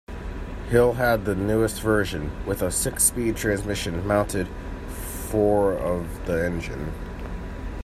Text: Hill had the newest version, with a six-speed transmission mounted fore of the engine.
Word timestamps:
Hill 0.71 0.93
had 0.93 1.25
the 1.25 1.35
newest 1.35 1.79
version, 1.83 2.31
with 2.47 2.63
a 2.63 2.71
six-speed 2.71 3.37
transmission 3.37 4.07
mounted 4.07 4.47
fore 4.87 5.73
of 5.73 6.25
the 6.25 6.43
engine. 6.43 6.91